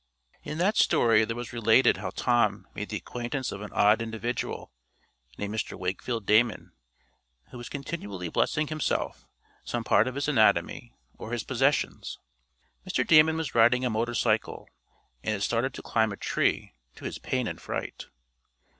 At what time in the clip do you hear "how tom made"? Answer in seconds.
1.97-2.89